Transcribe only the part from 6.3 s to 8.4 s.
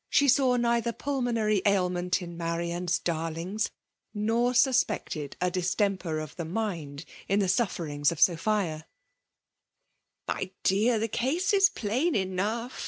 the mind in the sufferings of